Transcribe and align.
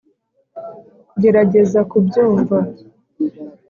gerageza 1.21 1.79
kubyumva. 1.91 2.57